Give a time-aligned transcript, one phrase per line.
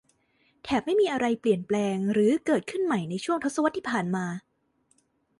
[0.63, 4.25] แถบไม่มีอะไรเปลี่ยนแปลงหรือเกิดขึ้นใหม่ในช่วงทศวรรษที่ผ่านมา